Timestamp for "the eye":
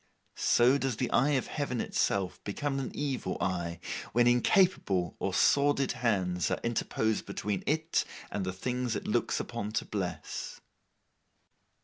0.97-1.33